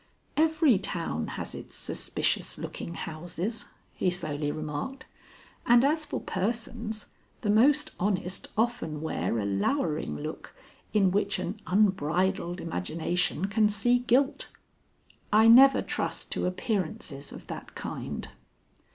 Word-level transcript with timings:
"Every 0.35 0.79
town 0.79 1.27
has 1.37 1.53
its 1.53 1.75
suspicious 1.75 2.57
looking 2.57 2.95
houses," 2.95 3.67
he 3.93 4.09
slowly 4.09 4.49
remarked, 4.51 5.05
"and, 5.67 5.85
as 5.85 6.07
for 6.07 6.19
persons, 6.19 7.09
the 7.41 7.51
most 7.51 7.91
honest 7.99 8.47
often 8.57 9.01
wear 9.01 9.37
a 9.37 9.45
lowering 9.45 10.17
look 10.17 10.55
in 10.91 11.11
which 11.11 11.37
an 11.37 11.61
unbridled 11.67 12.59
imagination 12.59 13.45
can 13.45 13.69
see 13.69 13.99
guilt. 13.99 14.47
I 15.31 15.47
never 15.47 15.83
trust 15.83 16.31
to 16.31 16.47
appearances 16.47 17.31
of 17.31 17.45
that 17.45 17.75
kind." 17.75 18.27